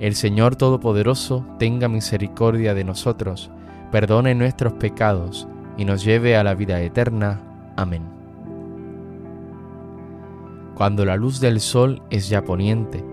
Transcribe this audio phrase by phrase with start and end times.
[0.00, 3.50] El Señor Todopoderoso tenga misericordia de nosotros,
[3.90, 7.40] perdone nuestros pecados y nos lleve a la vida eterna.
[7.76, 8.02] Amén.
[10.76, 13.04] Cuando la luz del sol es ya poniente,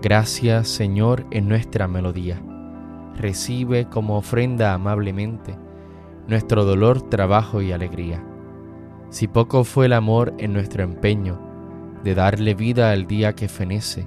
[0.00, 2.40] gracias Señor en nuestra melodía.
[3.16, 5.56] Recibe como ofrenda amablemente
[6.28, 8.24] nuestro dolor, trabajo y alegría.
[9.10, 11.40] Si poco fue el amor en nuestro empeño
[12.04, 14.06] de darle vida al día que fenece,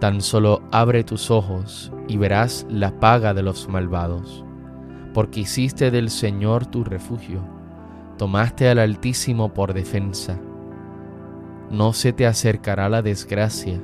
[0.00, 4.44] Tan solo abre tus ojos y verás la paga de los malvados,
[5.12, 7.40] porque hiciste del Señor tu refugio,
[8.16, 10.38] tomaste al Altísimo por defensa.
[11.70, 13.80] No se te acercará la desgracia,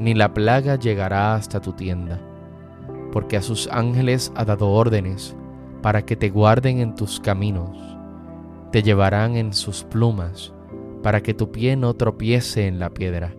[0.00, 2.20] ni la plaga llegará hasta tu tienda,
[3.12, 5.36] porque a sus ángeles ha dado órdenes
[5.80, 7.78] para que te guarden en tus caminos,
[8.72, 10.52] te llevarán en sus plumas,
[11.04, 13.32] para que tu pie no tropiece en la piedra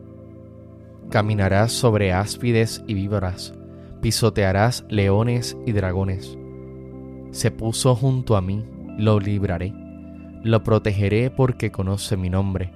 [1.10, 3.54] Caminarás sobre áspides y víboras,
[4.02, 6.38] pisotearás leones y dragones.
[7.32, 8.66] Se puso junto a mí,
[8.98, 9.74] lo libraré,
[10.44, 12.74] lo protegeré porque conoce mi nombre,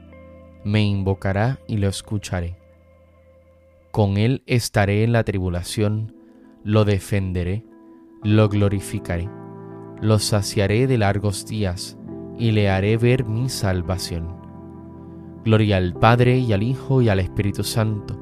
[0.63, 2.55] me invocará y lo escucharé.
[3.91, 6.15] Con él estaré en la tribulación,
[6.63, 7.65] lo defenderé,
[8.23, 9.29] lo glorificaré,
[9.99, 11.97] lo saciaré de largos días
[12.37, 14.39] y le haré ver mi salvación.
[15.43, 18.20] Gloria al Padre y al Hijo y al Espíritu Santo,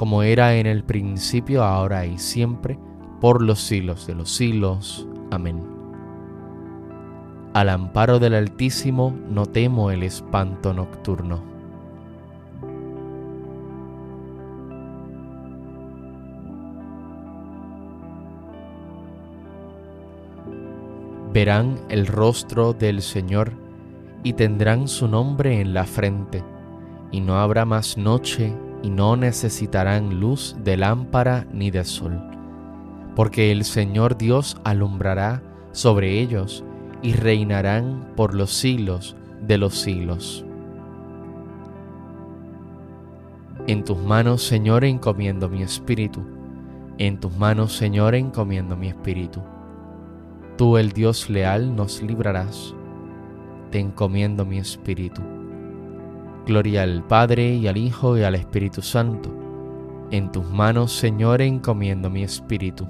[0.00, 2.78] como era en el principio, ahora y siempre,
[3.20, 5.06] por los siglos de los siglos.
[5.30, 5.62] Amén.
[7.52, 11.42] Al amparo del Altísimo no temo el espanto nocturno.
[21.34, 23.52] Verán el rostro del Señor
[24.22, 26.42] y tendrán su nombre en la frente,
[27.12, 32.20] y no habrá más noche y no necesitarán luz de lámpara ni de sol,
[33.14, 35.42] porque el Señor Dios alumbrará
[35.72, 36.64] sobre ellos
[37.02, 39.16] y reinarán por los siglos
[39.46, 40.44] de los siglos.
[43.66, 46.22] En tus manos, Señor, encomiendo mi espíritu.
[46.98, 49.40] En tus manos, Señor, encomiendo mi espíritu.
[50.56, 52.74] Tú, el Dios leal, nos librarás.
[53.70, 55.22] Te encomiendo mi espíritu.
[56.46, 59.30] Gloria al Padre y al Hijo y al Espíritu Santo.
[60.10, 62.88] En tus manos, Señor, encomiendo mi espíritu.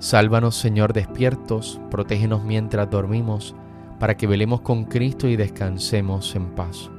[0.00, 3.54] Sálvanos, Señor, despiertos, protégenos mientras dormimos,
[3.98, 6.90] para que velemos con Cristo y descansemos en paz.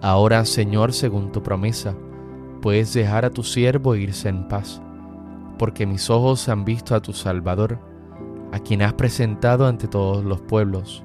[0.00, 1.94] Ahora, Señor, según tu promesa,
[2.62, 4.80] puedes dejar a tu siervo irse en paz,
[5.58, 7.78] porque mis ojos han visto a tu Salvador,
[8.52, 11.04] a quien has presentado ante todos los pueblos,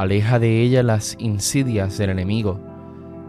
[0.00, 2.60] aleja de ella las insidias del enemigo,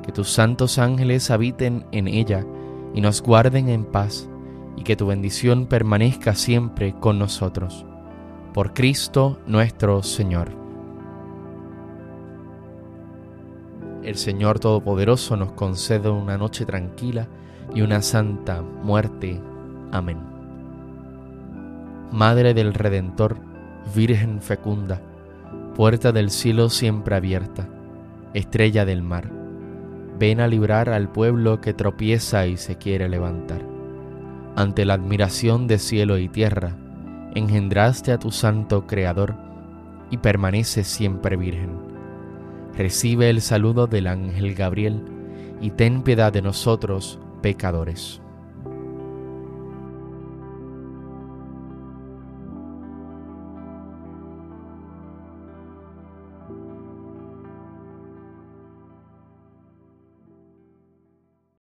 [0.04, 2.45] que tus santos ángeles habiten en ella
[2.94, 4.30] y nos guarden en paz,
[4.75, 7.86] y que tu bendición permanezca siempre con nosotros.
[8.54, 10.60] Por Cristo nuestro Señor.
[14.10, 17.27] el Señor Todopoderoso nos conceda una noche tranquila
[17.74, 19.39] y una santa muerte.
[19.92, 20.18] Amén.
[22.12, 23.38] Madre del Redentor,
[23.95, 25.00] Virgen fecunda,
[25.79, 27.69] puerta del cielo siempre abierta,
[28.33, 29.31] estrella del mar,
[30.19, 33.61] ven a librar al pueblo que tropieza y se quiere levantar.
[34.57, 36.75] Ante la admiración de cielo y tierra,
[37.33, 39.37] engendraste a tu santo Creador
[40.11, 41.79] y permaneces siempre virgen
[42.75, 45.01] recibe el saludo del ángel Gabriel
[45.61, 48.21] y ten piedad de nosotros, pecadores.